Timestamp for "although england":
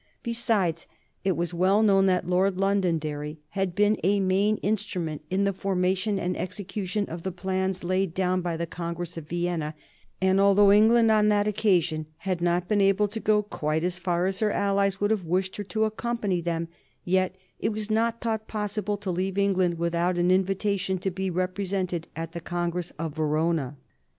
10.39-11.11